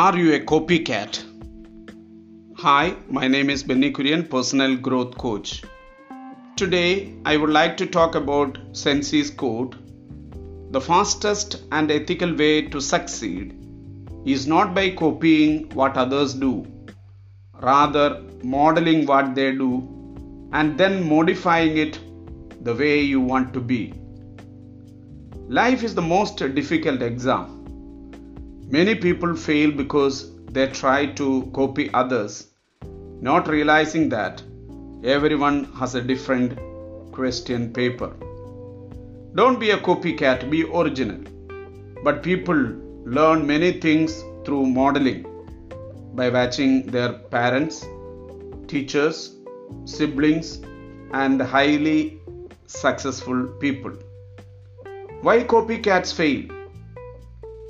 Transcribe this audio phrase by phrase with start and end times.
[0.00, 1.16] Are you a copycat?
[2.58, 5.64] Hi, my name is Benny Kurian, personal growth coach.
[6.54, 9.74] Today, I would like to talk about Sensei's quote
[10.70, 13.58] The fastest and ethical way to succeed
[14.24, 16.64] is not by copying what others do,
[17.60, 19.72] rather, modeling what they do
[20.52, 21.98] and then modifying it
[22.62, 23.94] the way you want to be.
[25.48, 27.57] Life is the most difficult exam.
[28.70, 32.48] Many people fail because they try to copy others,
[33.22, 34.42] not realizing that
[35.02, 36.58] everyone has a different
[37.10, 38.10] question paper.
[39.34, 41.22] Don't be a copycat, be original.
[42.04, 42.60] But people
[43.06, 45.24] learn many things through modeling
[46.14, 47.86] by watching their parents,
[48.66, 49.34] teachers,
[49.86, 50.60] siblings,
[51.14, 52.20] and highly
[52.66, 53.92] successful people.
[55.22, 56.57] Why copycats fail?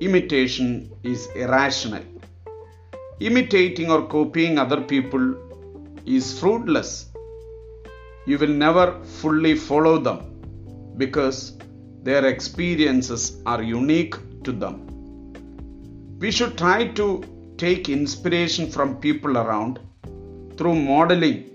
[0.00, 2.02] Imitation is irrational.
[3.20, 5.34] Imitating or copying other people
[6.06, 7.10] is fruitless.
[8.26, 10.20] You will never fully follow them
[10.96, 11.58] because
[12.02, 14.76] their experiences are unique to them.
[16.18, 17.22] We should try to
[17.58, 19.80] take inspiration from people around
[20.56, 21.50] through modeling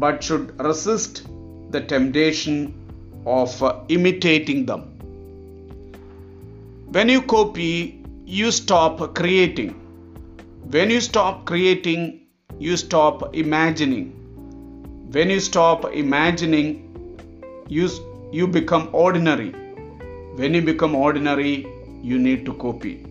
[0.00, 1.28] but should resist
[1.70, 2.74] the temptation
[3.24, 4.95] of imitating them.
[6.96, 9.72] When you copy, you stop creating.
[10.74, 12.22] When you stop creating,
[12.58, 14.06] you stop imagining.
[15.16, 16.66] When you stop imagining,
[17.68, 17.90] you,
[18.32, 19.50] you become ordinary.
[20.40, 21.66] When you become ordinary,
[22.02, 23.04] you need to copy.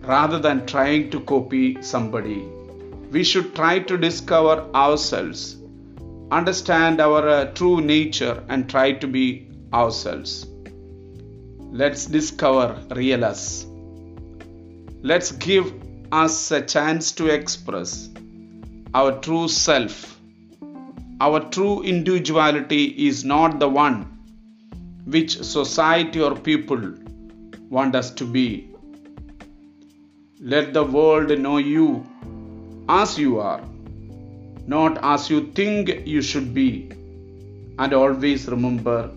[0.00, 2.42] Rather than trying to copy somebody,
[3.10, 5.56] we should try to discover ourselves,
[6.30, 10.46] understand our uh, true nature, and try to be ourselves.
[11.70, 13.66] Let's discover real us.
[15.02, 15.72] Let's give
[16.10, 18.08] us a chance to express
[18.94, 20.18] our true self.
[21.20, 24.06] Our true individuality is not the one
[25.04, 26.94] which society or people
[27.68, 28.70] want us to be.
[30.40, 32.06] Let the world know you
[32.88, 33.60] as you are,
[34.66, 36.90] not as you think you should be.
[37.78, 39.10] And always remember,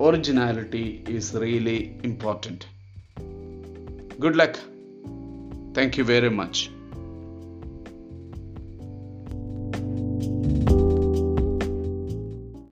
[0.00, 2.66] originality is really important.
[4.20, 4.58] Good luck.
[5.74, 6.70] Thank you very much.